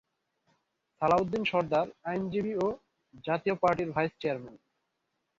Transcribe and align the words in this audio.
সালাউদ্দিন 1.01 1.43
সরদার 1.43 1.87
আইনজীবী 2.03 2.53
ও 2.55 2.67
জাতীয় 3.25 3.55
পার্টির 3.55 3.89
ভাইস 3.91 4.11
চেয়ারম্যান। 4.21 4.55